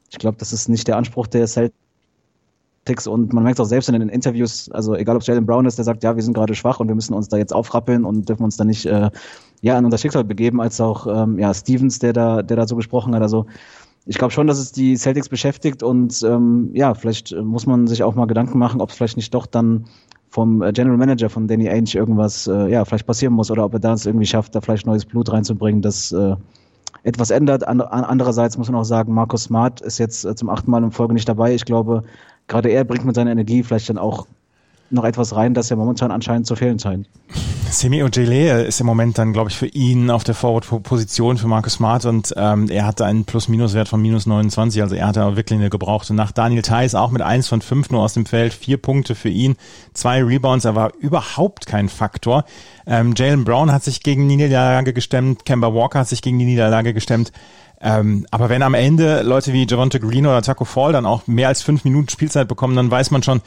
Ich 0.09 0.19
glaube, 0.19 0.37
das 0.37 0.53
ist 0.53 0.69
nicht 0.69 0.87
der 0.87 0.95
Anspruch 0.95 1.27
der 1.27 1.47
Celtics 1.47 1.90
Ticks 2.85 3.05
und 3.05 3.31
man 3.33 3.43
merkt 3.43 3.59
es 3.59 3.65
auch 3.65 3.69
selbst 3.69 3.89
in 3.89 3.99
den 3.99 4.09
Interviews, 4.09 4.69
also 4.71 4.95
egal 4.95 5.15
ob 5.15 5.23
Jalen 5.23 5.45
Brown 5.45 5.65
ist, 5.65 5.77
der 5.77 5.85
sagt, 5.85 6.03
ja, 6.03 6.15
wir 6.15 6.23
sind 6.23 6.33
gerade 6.33 6.55
schwach 6.55 6.79
und 6.79 6.87
wir 6.87 6.95
müssen 6.95 7.13
uns 7.13 7.27
da 7.27 7.37
jetzt 7.37 7.53
aufrappeln 7.53 8.05
und 8.05 8.27
dürfen 8.27 8.43
uns 8.43 8.57
da 8.57 8.63
nicht 8.63 8.85
äh, 8.85 9.11
ja 9.61 9.77
an 9.77 9.85
unser 9.85 9.99
Schicksal 9.99 10.23
begeben, 10.23 10.59
als 10.59 10.81
auch 10.81 11.05
ähm, 11.05 11.37
ja 11.37 11.53
Stevens, 11.53 11.99
der 11.99 12.13
da, 12.13 12.41
der 12.41 12.57
da 12.57 12.67
so 12.67 12.75
gesprochen 12.75 13.13
hat. 13.13 13.21
Also 13.21 13.45
ich 14.07 14.17
glaube 14.17 14.31
schon, 14.31 14.47
dass 14.47 14.57
es 14.57 14.71
die 14.71 14.97
Celtics 14.97 15.29
beschäftigt 15.29 15.83
und 15.83 16.23
ähm, 16.23 16.71
ja, 16.73 16.95
vielleicht 16.95 17.35
muss 17.35 17.67
man 17.67 17.85
sich 17.85 18.01
auch 18.01 18.15
mal 18.15 18.25
Gedanken 18.25 18.57
machen, 18.57 18.81
ob 18.81 18.89
es 18.89 18.95
vielleicht 18.95 19.17
nicht 19.17 19.33
doch 19.33 19.45
dann 19.45 19.85
vom 20.29 20.63
äh, 20.63 20.71
General 20.71 20.97
Manager 20.97 21.29
von 21.29 21.47
Danny 21.47 21.69
Ainge 21.69 21.93
irgendwas 21.93 22.47
äh, 22.47 22.69
ja 22.69 22.83
vielleicht 22.83 23.05
passieren 23.05 23.33
muss 23.33 23.51
oder 23.51 23.63
ob 23.65 23.73
er 23.73 23.79
da 23.79 23.93
es 23.93 24.07
irgendwie 24.07 24.25
schafft, 24.25 24.55
da 24.55 24.61
vielleicht 24.61 24.87
neues 24.87 25.05
Blut 25.05 25.31
reinzubringen, 25.31 25.83
das 25.83 26.11
äh, 26.13 26.35
etwas 27.03 27.31
ändert. 27.31 27.67
Andererseits 27.67 28.57
muss 28.57 28.69
man 28.69 28.79
auch 28.79 28.85
sagen, 28.85 29.13
Markus 29.13 29.43
Smart 29.43 29.81
ist 29.81 29.97
jetzt 29.97 30.23
äh, 30.23 30.35
zum 30.35 30.49
achten 30.49 30.69
Mal 30.69 30.83
in 30.83 30.91
Folge 30.91 31.13
nicht 31.13 31.27
dabei. 31.27 31.53
Ich 31.53 31.65
glaube, 31.65 32.03
gerade 32.51 32.69
er 32.69 32.83
bringt 32.83 33.05
mit 33.05 33.15
seiner 33.15 33.31
Energie 33.31 33.63
vielleicht 33.63 33.89
dann 33.89 33.97
auch 33.97 34.27
noch 34.91 35.05
etwas 35.05 35.35
rein, 35.35 35.53
das 35.53 35.69
ja 35.69 35.77
momentan 35.77 36.11
anscheinend 36.11 36.45
zu 36.45 36.55
fehlen 36.55 36.77
scheint. 36.77 37.07
Semi 37.69 38.03
Ojele 38.03 38.63
ist 38.63 38.81
im 38.81 38.85
Moment 38.85 39.17
dann, 39.17 39.31
glaube 39.31 39.49
ich, 39.49 39.55
für 39.55 39.67
ihn 39.67 40.09
auf 40.09 40.25
der 40.25 40.35
Forward-Position 40.35 41.37
für 41.37 41.47
Marcus 41.47 41.75
Smart 41.75 42.03
und 42.03 42.33
ähm, 42.35 42.67
er 42.69 42.85
hatte 42.85 43.05
einen 43.05 43.23
Plus-Minus-Wert 43.23 43.87
von 43.87 44.01
minus 44.01 44.25
29, 44.25 44.81
also 44.81 44.95
er 44.95 45.07
hatte 45.07 45.23
auch 45.23 45.37
wirklich 45.37 45.57
eine 45.57 45.69
gebrauchte 45.69 46.13
Nacht. 46.13 46.37
Daniel 46.37 46.61
Theiss 46.61 46.93
auch 46.93 47.11
mit 47.11 47.21
eins 47.21 47.47
von 47.47 47.61
fünf 47.61 47.89
nur 47.89 48.01
aus 48.01 48.13
dem 48.13 48.25
Feld, 48.25 48.53
vier 48.53 48.75
Punkte 48.75 49.15
für 49.15 49.29
ihn, 49.29 49.55
zwei 49.93 50.21
Rebounds, 50.21 50.65
er 50.65 50.75
war 50.75 50.91
überhaupt 50.99 51.65
kein 51.65 51.87
Faktor. 51.87 52.43
Ähm, 52.85 53.13
Jalen 53.15 53.45
Brown 53.45 53.71
hat 53.71 53.85
sich 53.85 54.03
gegen 54.03 54.27
die 54.27 54.35
Niederlage 54.35 54.91
gestemmt, 54.91 55.45
Kemba 55.45 55.73
Walker 55.73 55.99
hat 55.99 56.09
sich 56.09 56.21
gegen 56.21 56.37
die 56.37 56.45
Niederlage 56.45 56.93
gestemmt. 56.93 57.31
Ähm, 57.81 58.27
aber 58.29 58.49
wenn 58.49 58.61
am 58.61 58.73
Ende 58.73 59.23
Leute 59.23 59.53
wie 59.53 59.65
Javonte 59.67 59.99
Green 59.99 60.27
oder 60.27 60.41
Taco 60.41 60.65
Fall 60.65 60.93
dann 60.93 61.05
auch 61.05 61.25
mehr 61.27 61.47
als 61.47 61.63
fünf 61.63 61.83
Minuten 61.83 62.09
Spielzeit 62.09 62.47
bekommen, 62.47 62.75
dann 62.75 62.91
weiß 62.91 63.11
man 63.11 63.23
schon, 63.23 63.41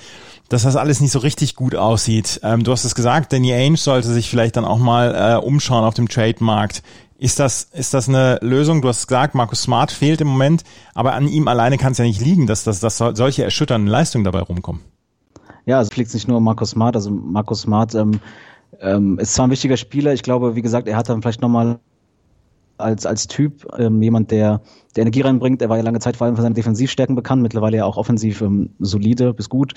dass 0.49 0.65
das 0.65 0.77
alles 0.77 1.01
nicht 1.01 1.13
so 1.13 1.21
richtig 1.21 1.55
gut 1.55 1.77
aussieht. 1.77 2.41
Ähm, 2.43 2.65
du 2.65 2.73
hast 2.73 2.85
es 2.85 2.95
gesagt, 2.95 3.33
Danny 3.33 3.53
Ainge 3.53 3.77
sollte 3.77 4.09
sich 4.09 4.29
vielleicht 4.29 4.57
dann 4.57 4.65
auch 4.65 4.79
mal 4.79 5.15
äh, 5.15 5.45
umschauen 5.45 5.85
auf 5.85 5.95
dem 5.95 6.09
Trademarkt. 6.09 6.83
Ist 7.17 7.39
das, 7.39 7.69
ist 7.73 7.95
das 7.95 8.09
eine 8.09 8.39
Lösung? 8.43 8.83
Du 8.83 8.89
hast 8.89 9.07
gesagt, 9.07 9.37
Markus 9.37 9.63
Smart 9.63 9.93
fehlt 9.93 10.21
im 10.21 10.29
Moment, 10.29 10.65
aber 10.95 11.15
an 11.15 11.29
ihm 11.29 11.47
alleine 11.47 11.79
kann 11.79 11.93
es 11.93 11.99
ja 11.99 12.05
nicht 12.05 12.21
liegen, 12.21 12.47
dass, 12.47 12.65
dass, 12.65 12.81
dass 12.81 12.99
solche 12.99 13.45
erschütternden 13.45 13.89
Leistungen 13.89 14.25
dabei 14.25 14.41
rumkommen. 14.41 14.83
Ja, 15.65 15.79
also 15.79 15.91
fliegt 15.91 16.13
nicht 16.13 16.29
nur 16.29 16.41
Markus 16.41 16.71
Smart, 16.71 16.97
also 16.97 17.11
Markus 17.11 17.63
Smart 17.63 17.95
ähm, 17.95 18.21
ähm, 18.81 19.19
ist 19.19 19.35
zwar 19.35 19.47
ein 19.47 19.51
wichtiger 19.51 19.77
Spieler, 19.77 20.13
ich 20.13 20.23
glaube, 20.23 20.57
wie 20.57 20.63
gesagt, 20.63 20.89
er 20.89 20.97
hat 20.97 21.09
dann 21.09 21.23
vielleicht 21.23 21.41
nochmal 21.41 21.79
als, 22.79 23.07
als 23.07 23.27
Typ 23.27 23.67
ähm, 23.79 24.03
jemand, 24.03 24.31
der, 24.31 24.61
der 24.97 25.03
Energie 25.03 25.23
reinbringt. 25.23 25.63
Er 25.63 25.69
war 25.69 25.77
ja 25.77 25.83
lange 25.83 26.01
Zeit 26.01 26.17
vor 26.17 26.27
allem 26.27 26.37
für 26.37 26.43
seine 26.43 26.55
Defensivstärken 26.55 27.17
bekannt, 27.17 27.43
mittlerweile 27.43 27.79
ja 27.79 27.85
auch 27.85 27.97
offensiv 27.97 28.41
ähm, 28.43 28.71
solide 28.79 29.35
bis 29.35 29.49
gut. 29.49 29.75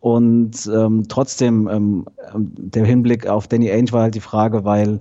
Und 0.00 0.70
ähm, 0.72 1.04
trotzdem, 1.08 1.68
ähm, 1.68 2.06
ähm 2.34 2.52
der 2.56 2.84
Hinblick 2.84 3.26
auf 3.26 3.48
Danny 3.48 3.70
Ainge 3.70 3.92
war 3.92 4.02
halt 4.02 4.14
die 4.14 4.20
Frage, 4.20 4.64
weil 4.64 5.00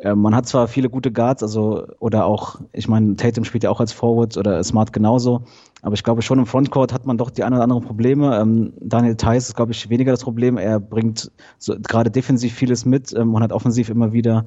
äh, 0.00 0.14
man 0.14 0.34
hat 0.34 0.46
zwar 0.46 0.66
viele 0.66 0.88
gute 0.88 1.12
Guards, 1.12 1.42
also 1.42 1.86
oder 1.98 2.24
auch, 2.24 2.60
ich 2.72 2.88
meine, 2.88 3.16
Tatum 3.16 3.44
spielt 3.44 3.64
ja 3.64 3.70
auch 3.70 3.80
als 3.80 3.92
Forward 3.92 4.36
oder 4.36 4.62
Smart 4.64 4.92
genauso, 4.92 5.42
aber 5.82 5.94
ich 5.94 6.02
glaube 6.02 6.22
schon 6.22 6.38
im 6.38 6.46
Frontcourt 6.46 6.92
hat 6.92 7.06
man 7.06 7.18
doch 7.18 7.30
die 7.30 7.44
ein 7.44 7.52
oder 7.52 7.62
anderen 7.62 7.84
Probleme. 7.84 8.38
Ähm, 8.38 8.72
Daniel 8.80 9.16
Theiss 9.16 9.48
ist, 9.48 9.56
glaube 9.56 9.72
ich, 9.72 9.88
weniger 9.90 10.10
das 10.10 10.24
Problem. 10.24 10.56
Er 10.56 10.80
bringt 10.80 11.30
so, 11.58 11.76
gerade 11.80 12.10
defensiv 12.10 12.54
vieles 12.54 12.84
mit 12.84 13.12
ähm, 13.12 13.34
und 13.34 13.42
hat 13.42 13.52
offensiv 13.52 13.88
immer 13.88 14.12
wieder 14.12 14.46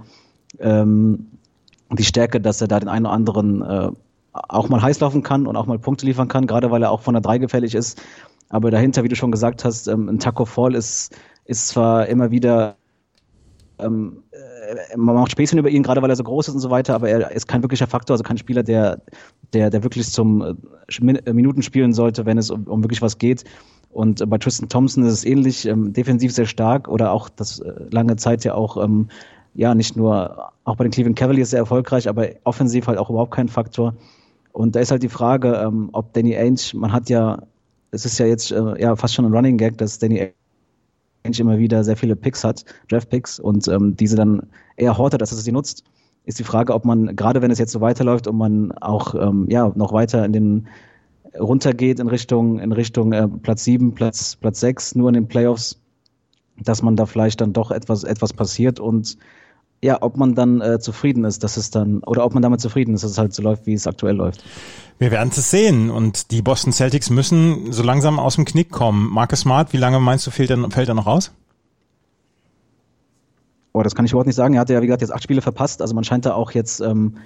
ähm, 0.60 1.28
die 1.96 2.04
Stärke, 2.04 2.42
dass 2.42 2.62
er 2.62 2.68
da 2.68 2.80
den 2.80 2.90
einen 2.90 3.06
oder 3.06 3.14
anderen 3.14 3.62
äh, 3.62 3.92
auch 4.34 4.70
mal 4.70 4.82
heiß 4.82 5.00
laufen 5.00 5.24
kann 5.24 5.48
und 5.48 5.56
auch 5.56 5.66
mal 5.66 5.80
Punkte 5.80 6.06
liefern 6.06 6.28
kann, 6.28 6.48
gerade 6.48 6.72
weil 6.72 6.84
er 6.84 6.92
auch 6.92 7.02
von 7.02 7.14
der 7.14 7.22
drei 7.22 7.38
gefällig 7.38 7.76
ist. 7.76 8.02
Aber 8.50 8.72
dahinter, 8.72 9.04
wie 9.04 9.08
du 9.08 9.16
schon 9.16 9.32
gesagt 9.32 9.66
hast, 9.66 9.88
ähm, 9.88 10.10
ein 10.10 10.20
Taco 10.20 10.46
Fall 10.46 10.76
ist, 10.76 11.16
ist 11.46 11.68
zwar 11.68 12.08
immer 12.08 12.32
wieder 12.32 12.76
ähm, 13.80 14.24
äh, 14.32 14.98
man 14.98 15.16
macht 15.16 15.32
Späßchen 15.32 15.60
über 15.60 15.70
ihn, 15.70 15.84
gerade 15.84 16.02
weil 16.02 16.10
er 16.10 16.16
so 16.16 16.24
groß 16.24 16.48
ist 16.48 16.54
und 16.54 16.60
so 16.60 16.70
weiter, 16.70 16.96
aber 16.96 17.10
er 17.10 17.32
ist 17.32 17.48
kein 17.48 17.64
wirklicher 17.64 17.88
Faktor, 17.88 18.16
also 18.16 18.24
kein 18.24 18.38
Spieler, 18.38 18.64
der, 18.64 19.02
der, 19.54 19.70
der 19.70 19.84
wirklich 19.84 20.10
zum 20.12 20.42
äh, 20.42 21.34
Minuten 21.34 21.62
spielen 21.62 21.94
sollte, 21.94 22.26
wenn 22.26 22.38
es 22.38 22.50
um, 22.50 22.66
um 22.66 22.84
wirklich 22.84 23.02
was 23.02 23.18
geht. 23.18 23.44
Und 23.92 24.22
äh, 24.22 24.26
bei 24.26 24.38
Tristan 24.38 24.70
Thompson 24.70 25.06
ist 25.06 25.14
es 25.14 25.26
ähnlich, 25.26 25.66
ähm, 25.68 25.94
defensiv 25.94 26.34
sehr 26.34 26.46
stark 26.46 26.88
oder 26.88 27.12
auch 27.12 27.30
das 27.30 27.60
äh, 27.60 27.74
lange 27.92 28.16
Zeit 28.16 28.44
ja 28.44 28.56
auch, 28.56 28.84
ähm, 28.84 29.10
ja, 29.54 29.76
nicht 29.76 29.96
nur, 29.96 30.52
auch 30.64 30.76
bei 30.76 30.84
den 30.84 30.92
Cleveland 30.92 31.18
Cavaliers 31.18 31.52
sehr 31.52 31.60
erfolgreich, 31.60 32.10
aber 32.10 32.30
offensiv 32.44 32.88
halt 32.88 32.98
auch 32.98 33.10
überhaupt 33.10 33.32
kein 33.32 33.50
Faktor. 33.50 33.94
Und 34.52 34.76
da 34.76 34.80
ist 34.80 34.92
halt 34.92 35.04
die 35.04 35.10
Frage, 35.10 35.54
ähm, 35.54 35.90
ob 35.94 36.14
Danny 36.14 36.36
Ainge, 36.36 36.62
man 36.74 36.92
hat 36.92 37.10
ja, 37.10 37.40
es 37.92 38.06
ist 38.06 38.18
ja 38.20 38.26
jetzt 38.26 38.52
äh, 38.52 38.82
ja 38.82 38.96
fast 38.96 39.14
schon 39.14 39.26
ein 39.26 39.34
Running 39.34 39.58
Gag, 39.58 39.78
dass 39.78 40.00
Danny 40.00 40.32
Ainge 41.24 41.40
immer 41.40 41.58
wieder 41.58 41.84
sehr 41.84 41.98
viele 41.98 42.16
Picks 42.16 42.44
hat, 42.44 42.66
Draft-Picks, 42.90 43.40
und 43.40 43.68
ähm, 43.68 43.96
diese 43.96 44.16
dann 44.16 44.44
eher 44.76 44.98
hortet, 44.98 45.22
als 45.22 45.32
dass 45.32 45.40
er 45.40 45.44
sie 45.44 45.52
nutzt. 45.52 45.84
Ist 46.26 46.40
die 46.40 46.44
Frage, 46.44 46.74
ob 46.74 46.86
man, 46.86 47.16
gerade 47.16 47.42
wenn 47.42 47.52
es 47.52 47.60
jetzt 47.60 47.74
so 47.74 47.82
weiterläuft 47.82 48.28
und 48.28 48.38
man 48.38 48.72
auch 48.74 49.14
ähm, 49.16 49.48
ja 49.50 49.72
noch 49.76 49.92
weiter 49.92 50.24
in 50.24 50.34
den 50.34 50.68
runtergeht 51.40 52.00
in 52.00 52.08
Richtung, 52.08 52.60
in 52.60 52.72
Richtung 52.72 53.14
äh, 53.14 53.28
Platz 53.28 53.64
7, 53.64 53.94
Platz, 53.94 54.36
Platz 54.36 54.60
6, 54.60 54.96
nur 54.96 55.10
in 55.10 55.16
den 55.16 55.28
Playoffs, 55.28 55.80
dass 56.58 56.82
man 56.82 56.96
da 56.96 57.06
vielleicht 57.06 57.42
dann 57.42 57.54
doch 57.54 57.72
etwas, 57.72 58.04
etwas 58.04 58.34
passiert 58.34 58.80
und 58.80 59.18
ja, 59.84 59.98
ob 60.02 60.16
man 60.16 60.34
dann 60.34 60.62
äh, 60.62 60.80
zufrieden 60.80 61.26
ist, 61.26 61.44
dass 61.44 61.58
es 61.58 61.70
dann, 61.70 62.00
oder 62.04 62.24
ob 62.24 62.34
man 62.34 62.42
damit 62.42 62.62
zufrieden 62.62 62.96
ist, 62.96 63.04
dass 63.04 63.12
es 63.12 63.18
halt 63.18 63.34
so 63.34 63.44
läuft, 63.44 63.66
wie 63.66 63.74
es 63.74 63.86
aktuell 63.86 64.16
läuft. 64.16 64.42
Wir 64.98 65.12
werden 65.12 65.30
es 65.30 65.52
sehen 65.52 65.90
und 65.90 66.32
die 66.32 66.42
Boston 66.42 66.72
Celtics 66.72 67.10
müssen 67.10 67.74
so 67.74 67.84
langsam 67.84 68.18
aus 68.18 68.36
dem 68.36 68.46
Knick 68.46 68.72
kommen. 68.72 69.10
Marcus 69.12 69.42
Smart, 69.42 69.74
wie 69.74 69.78
lange 69.78 70.00
meinst 70.00 70.26
du, 70.26 70.32
fällt 70.32 70.52
er, 70.52 70.72
fällt 70.72 70.88
er 70.88 70.94
noch 70.94 71.06
aus? 71.06 71.34
Oh, 73.74 73.84
das 73.84 73.94
kann 73.94 74.06
ich 74.06 74.12
überhaupt 74.12 74.28
nicht 74.28 74.38
sagen. 74.38 74.54
Er 74.54 74.62
hatte 74.62 74.72
ja, 74.72 74.82
wie 74.82 74.88
gesagt, 74.88 75.02
jetzt 75.02 75.14
acht 75.14 75.24
Spiele 75.24 75.42
verpasst. 75.42 75.82
Also 75.82 75.94
man 75.96 76.06
scheint 76.06 76.26
da 76.26 76.34
auch 76.34 76.52
jetzt 76.52 76.80
ähm, 76.80 77.18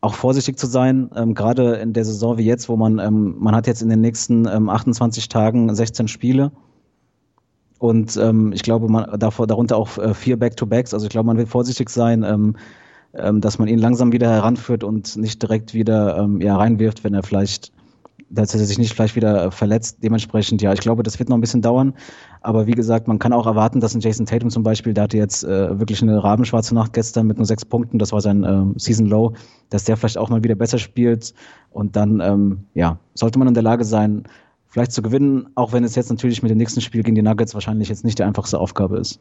auch 0.00 0.14
vorsichtig 0.14 0.56
zu 0.56 0.66
sein, 0.66 1.10
ähm, 1.14 1.34
gerade 1.34 1.74
in 1.74 1.92
der 1.92 2.06
Saison 2.06 2.38
wie 2.38 2.44
jetzt, 2.44 2.70
wo 2.70 2.76
man, 2.76 2.98
ähm, 2.98 3.34
man 3.38 3.54
hat 3.54 3.66
jetzt 3.66 3.82
in 3.82 3.90
den 3.90 4.00
nächsten 4.00 4.48
ähm, 4.48 4.70
28 4.70 5.28
Tagen 5.28 5.74
16 5.74 6.08
Spiele 6.08 6.50
und 7.80 8.14
ähm, 8.18 8.52
ich 8.52 8.62
glaube, 8.62 8.90
man 8.90 9.18
davor, 9.18 9.46
darunter 9.46 9.78
auch 9.78 9.96
äh, 9.96 10.12
vier 10.12 10.38
Back-to-Backs. 10.38 10.92
Also 10.92 11.06
ich 11.06 11.10
glaube, 11.10 11.28
man 11.28 11.38
will 11.38 11.46
vorsichtig 11.46 11.88
sein, 11.88 12.22
ähm, 12.24 12.54
ähm, 13.14 13.40
dass 13.40 13.58
man 13.58 13.68
ihn 13.68 13.78
langsam 13.78 14.12
wieder 14.12 14.30
heranführt 14.30 14.84
und 14.84 15.16
nicht 15.16 15.40
direkt 15.40 15.72
wieder 15.72 16.18
ähm, 16.18 16.42
ja, 16.42 16.56
reinwirft, 16.56 17.04
wenn 17.04 17.14
er 17.14 17.22
vielleicht, 17.22 17.72
dass 18.28 18.52
er 18.52 18.60
sich 18.60 18.76
nicht 18.76 18.92
vielleicht 18.92 19.16
wieder 19.16 19.46
äh, 19.46 19.50
verletzt. 19.50 19.96
Dementsprechend, 20.02 20.60
ja, 20.60 20.74
ich 20.74 20.80
glaube, 20.80 21.02
das 21.02 21.18
wird 21.18 21.30
noch 21.30 21.38
ein 21.38 21.40
bisschen 21.40 21.62
dauern. 21.62 21.94
Aber 22.42 22.66
wie 22.66 22.72
gesagt, 22.72 23.08
man 23.08 23.18
kann 23.18 23.32
auch 23.32 23.46
erwarten, 23.46 23.80
dass 23.80 23.94
ein 23.94 24.00
Jason 24.02 24.26
Tatum 24.26 24.50
zum 24.50 24.62
Beispiel, 24.62 24.92
der 24.92 25.04
hatte 25.04 25.16
jetzt 25.16 25.42
äh, 25.42 25.80
wirklich 25.80 26.02
eine 26.02 26.22
rabenschwarze 26.22 26.74
Nacht 26.74 26.92
gestern 26.92 27.28
mit 27.28 27.38
nur 27.38 27.46
sechs 27.46 27.64
Punkten, 27.64 27.98
das 27.98 28.12
war 28.12 28.20
sein 28.20 28.44
äh, 28.44 28.78
Season 28.78 29.06
Low, 29.06 29.32
dass 29.70 29.84
der 29.84 29.96
vielleicht 29.96 30.18
auch 30.18 30.28
mal 30.28 30.44
wieder 30.44 30.54
besser 30.54 30.76
spielt. 30.76 31.32
Und 31.70 31.96
dann, 31.96 32.20
ähm, 32.20 32.64
ja, 32.74 32.98
sollte 33.14 33.38
man 33.38 33.48
in 33.48 33.54
der 33.54 33.62
Lage 33.62 33.84
sein, 33.84 34.24
vielleicht 34.70 34.92
zu 34.92 35.02
gewinnen, 35.02 35.50
auch 35.56 35.72
wenn 35.72 35.84
es 35.84 35.96
jetzt 35.96 36.10
natürlich 36.10 36.42
mit 36.42 36.50
dem 36.50 36.58
nächsten 36.58 36.80
Spiel 36.80 37.02
gegen 37.02 37.16
die 37.16 37.22
Nuggets 37.22 37.54
wahrscheinlich 37.54 37.88
jetzt 37.88 38.04
nicht 38.04 38.18
die 38.18 38.22
einfachste 38.22 38.58
Aufgabe 38.58 38.98
ist. 38.98 39.20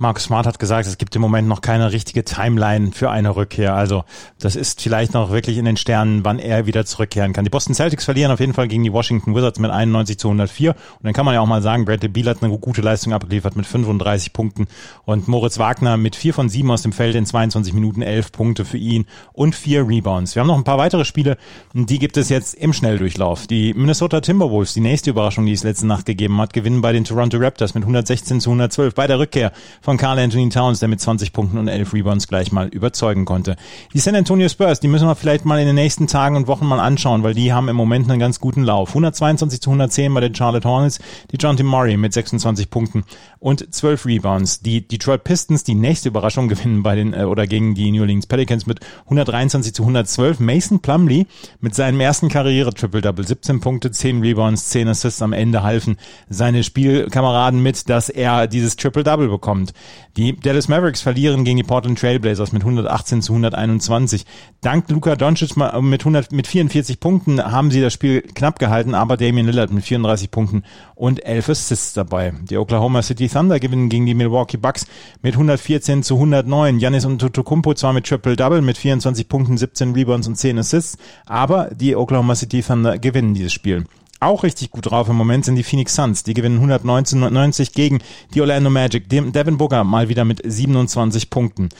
Mark 0.00 0.18
Smart 0.18 0.46
hat 0.46 0.58
gesagt, 0.58 0.86
es 0.86 0.96
gibt 0.96 1.14
im 1.14 1.20
Moment 1.20 1.46
noch 1.46 1.60
keine 1.60 1.92
richtige 1.92 2.24
Timeline 2.24 2.92
für 2.92 3.10
eine 3.10 3.36
Rückkehr. 3.36 3.74
Also 3.74 4.04
das 4.38 4.56
ist 4.56 4.80
vielleicht 4.80 5.12
noch 5.12 5.30
wirklich 5.30 5.58
in 5.58 5.66
den 5.66 5.76
Sternen, 5.76 6.24
wann 6.24 6.38
er 6.38 6.64
wieder 6.64 6.86
zurückkehren 6.86 7.34
kann. 7.34 7.44
Die 7.44 7.50
Boston 7.50 7.74
Celtics 7.74 8.06
verlieren 8.06 8.32
auf 8.32 8.40
jeden 8.40 8.54
Fall 8.54 8.66
gegen 8.66 8.82
die 8.82 8.94
Washington 8.94 9.34
Wizards 9.34 9.58
mit 9.58 9.70
91 9.70 10.18
zu 10.18 10.28
104. 10.28 10.70
Und 10.70 10.78
dann 11.02 11.12
kann 11.12 11.26
man 11.26 11.34
ja 11.34 11.42
auch 11.42 11.46
mal 11.46 11.60
sagen, 11.60 11.84
Bradley 11.84 12.08
Beal 12.08 12.28
hat 12.28 12.42
eine 12.42 12.56
gute 12.58 12.80
Leistung 12.80 13.12
abgeliefert 13.12 13.56
mit 13.56 13.66
35 13.66 14.32
Punkten. 14.32 14.68
Und 15.04 15.28
Moritz 15.28 15.58
Wagner 15.58 15.98
mit 15.98 16.16
4 16.16 16.32
von 16.32 16.48
7 16.48 16.70
aus 16.70 16.80
dem 16.80 16.92
Feld 16.92 17.14
in 17.14 17.26
22 17.26 17.74
Minuten 17.74 18.00
11 18.00 18.32
Punkte 18.32 18.64
für 18.64 18.78
ihn 18.78 19.04
und 19.34 19.54
4 19.54 19.86
Rebounds. 19.86 20.34
Wir 20.34 20.40
haben 20.40 20.48
noch 20.48 20.56
ein 20.56 20.64
paar 20.64 20.78
weitere 20.78 21.04
Spiele, 21.04 21.36
die 21.74 21.98
gibt 21.98 22.16
es 22.16 22.30
jetzt 22.30 22.54
im 22.54 22.72
Schnelldurchlauf. 22.72 23.46
Die 23.46 23.74
Minnesota 23.74 24.22
Timberwolves, 24.22 24.72
die 24.72 24.80
nächste 24.80 25.10
Überraschung, 25.10 25.44
die 25.44 25.52
es 25.52 25.62
letzte 25.62 25.86
Nacht 25.86 26.06
gegeben 26.06 26.40
hat, 26.40 26.54
gewinnen 26.54 26.80
bei 26.80 26.92
den 26.94 27.04
Toronto 27.04 27.36
Raptors 27.36 27.74
mit 27.74 27.82
116 27.82 28.40
zu 28.40 28.48
112 28.48 28.94
bei 28.94 29.06
der 29.06 29.18
Rückkehr 29.18 29.52
von 29.82 29.89
Carl 29.96 30.18
Anthony 30.18 30.48
Towns, 30.48 30.80
der 30.80 30.88
mit 30.88 31.00
20 31.00 31.32
Punkten 31.32 31.58
und 31.58 31.68
11 31.68 31.94
Rebounds 31.94 32.28
gleich 32.28 32.52
mal 32.52 32.68
überzeugen 32.68 33.24
konnte. 33.24 33.56
Die 33.94 33.98
San 33.98 34.14
Antonio 34.14 34.48
Spurs, 34.48 34.80
die 34.80 34.88
müssen 34.88 35.06
wir 35.06 35.14
vielleicht 35.14 35.44
mal 35.44 35.58
in 35.58 35.66
den 35.66 35.74
nächsten 35.74 36.06
Tagen 36.06 36.36
und 36.36 36.46
Wochen 36.46 36.66
mal 36.66 36.80
anschauen, 36.80 37.22
weil 37.22 37.34
die 37.34 37.52
haben 37.52 37.68
im 37.68 37.76
Moment 37.76 38.10
einen 38.10 38.20
ganz 38.20 38.40
guten 38.40 38.62
Lauf. 38.62 38.90
122 38.90 39.60
zu 39.60 39.70
110 39.70 40.12
bei 40.12 40.20
den 40.20 40.34
Charlotte 40.34 40.68
Hornets, 40.68 40.98
die 41.32 41.36
John 41.36 41.56
T. 41.56 41.62
Murray 41.62 41.96
mit 41.96 42.12
26 42.12 42.70
Punkten 42.70 43.04
und 43.38 43.72
12 43.72 44.06
Rebounds. 44.06 44.60
Die 44.60 44.86
Detroit 44.86 45.24
Pistons, 45.24 45.64
die 45.64 45.74
nächste 45.74 46.08
Überraschung 46.08 46.48
gewinnen 46.50 46.82
bei 46.82 46.94
den 46.94 47.14
äh, 47.14 47.24
oder 47.24 47.46
gegen 47.46 47.74
die 47.74 47.90
New 47.90 48.02
Orleans 48.02 48.26
Pelicans 48.26 48.66
mit 48.66 48.80
123 49.04 49.74
zu 49.74 49.82
112. 49.82 50.40
Mason 50.40 50.80
Plumley 50.80 51.26
mit 51.60 51.74
seinem 51.74 52.00
ersten 52.00 52.28
Karriere 52.28 52.74
Triple 52.74 53.00
Double, 53.00 53.26
17 53.26 53.60
Punkte, 53.60 53.90
10 53.90 54.20
Rebounds, 54.20 54.68
10 54.70 54.88
Assists 54.88 55.22
am 55.22 55.32
Ende 55.32 55.62
halfen 55.62 55.96
seine 56.28 56.64
Spielkameraden 56.64 57.62
mit, 57.62 57.88
dass 57.88 58.08
er 58.08 58.46
dieses 58.46 58.76
Triple 58.76 59.04
Double 59.04 59.28
bekommt. 59.28 59.72
Die 60.16 60.34
Dallas 60.34 60.66
Mavericks 60.66 61.00
verlieren 61.00 61.44
gegen 61.44 61.56
die 61.56 61.62
Portland 61.62 61.98
Trailblazers 61.98 62.52
mit 62.52 62.62
118 62.62 63.22
zu 63.22 63.32
121. 63.32 64.26
Dank 64.60 64.90
Luka 64.90 65.14
Doncic 65.14 65.56
mit 65.56 66.00
100, 66.00 66.32
mit 66.32 66.48
44 66.48 66.98
Punkten 66.98 67.42
haben 67.42 67.70
sie 67.70 67.80
das 67.80 67.92
Spiel 67.92 68.22
knapp 68.22 68.58
gehalten, 68.58 68.94
aber 68.94 69.16
Damian 69.16 69.46
Lillard 69.46 69.72
mit 69.72 69.84
34 69.84 70.30
Punkten 70.30 70.64
und 70.96 71.24
11 71.24 71.50
Assists 71.50 71.94
dabei. 71.94 72.34
Die 72.42 72.58
Oklahoma 72.58 73.02
City 73.02 73.28
Thunder 73.28 73.60
gewinnen 73.60 73.88
gegen 73.88 74.04
die 74.04 74.14
Milwaukee 74.14 74.56
Bucks 74.56 74.86
mit 75.22 75.34
114 75.34 76.02
zu 76.02 76.16
109. 76.16 76.80
Janis 76.80 77.04
und 77.04 77.20
Tutukumpo 77.20 77.74
zwar 77.74 77.92
mit 77.92 78.06
Triple 78.06 78.34
Double 78.34 78.62
mit 78.62 78.78
24 78.78 79.28
Punkten, 79.28 79.56
17 79.56 79.92
Rebounds 79.94 80.26
und 80.26 80.36
10 80.36 80.58
Assists, 80.58 80.98
aber 81.26 81.70
die 81.72 81.94
Oklahoma 81.94 82.34
City 82.34 82.62
Thunder 82.62 82.98
gewinnen 82.98 83.34
dieses 83.34 83.52
Spiel 83.52 83.84
auch 84.20 84.42
richtig 84.42 84.70
gut 84.70 84.90
drauf 84.90 85.08
im 85.08 85.16
Moment 85.16 85.44
sind 85.44 85.56
die 85.56 85.62
Phoenix 85.62 85.94
Suns. 85.94 86.22
Die 86.22 86.34
gewinnen 86.34 86.56
119 86.56 87.68
gegen 87.72 88.00
die 88.34 88.40
Orlando 88.40 88.70
Magic. 88.70 89.08
Devin 89.08 89.56
Booker 89.56 89.82
mal 89.84 90.08
wieder 90.08 90.24
mit 90.24 90.40
27 90.44 91.30
Punkten. 91.30 91.70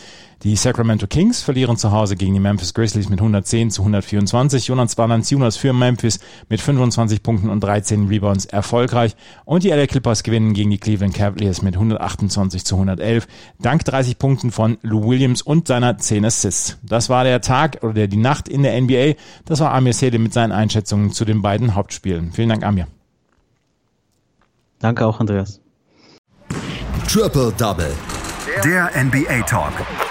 Die 0.42 0.56
Sacramento 0.56 1.06
Kings 1.06 1.42
verlieren 1.42 1.76
zu 1.76 1.92
Hause 1.92 2.16
gegen 2.16 2.32
die 2.32 2.40
Memphis 2.40 2.72
Grizzlies 2.72 3.10
mit 3.10 3.18
110 3.18 3.70
zu 3.70 3.82
124. 3.82 4.68
Jonas 4.68 4.96
Valanciunas 4.96 5.58
für 5.58 5.74
Memphis 5.74 6.18
mit 6.48 6.62
25 6.62 7.22
Punkten 7.22 7.50
und 7.50 7.62
13 7.62 8.08
Rebounds 8.08 8.46
erfolgreich. 8.46 9.16
Und 9.44 9.64
die 9.64 9.68
LA 9.68 9.86
Clippers 9.86 10.22
gewinnen 10.22 10.54
gegen 10.54 10.70
die 10.70 10.78
Cleveland 10.78 11.12
Cavaliers 11.12 11.60
mit 11.60 11.74
128 11.74 12.64
zu 12.64 12.76
111. 12.76 13.28
Dank 13.58 13.84
30 13.84 14.16
Punkten 14.16 14.50
von 14.50 14.78
Lou 14.80 15.10
Williams 15.10 15.42
und 15.42 15.68
seiner 15.68 15.98
10 15.98 16.24
Assists. 16.24 16.78
Das 16.82 17.10
war 17.10 17.24
der 17.24 17.42
Tag 17.42 17.80
oder 17.82 18.06
die 18.06 18.16
Nacht 18.16 18.48
in 18.48 18.62
der 18.62 18.80
NBA. 18.80 19.20
Das 19.44 19.60
war 19.60 19.74
Amir 19.74 19.92
Sede 19.92 20.18
mit 20.18 20.32
seinen 20.32 20.52
Einschätzungen 20.52 21.12
zu 21.12 21.26
den 21.26 21.42
beiden 21.42 21.74
Hauptspielen. 21.74 22.32
Vielen 22.32 22.48
Dank, 22.48 22.64
Amir. 22.64 22.86
Danke 24.78 25.04
auch, 25.04 25.20
Andreas. 25.20 25.60
Triple 27.06 27.52
Double. 27.58 27.92
Der 28.64 28.90
NBA 29.04 29.42
Talk 29.42 29.74